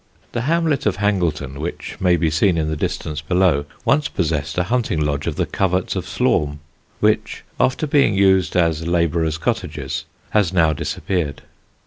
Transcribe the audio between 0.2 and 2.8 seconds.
The hamlet of Hangleton, which may be seen in the